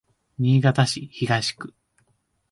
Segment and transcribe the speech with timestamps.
[0.39, 1.75] 新潟市東区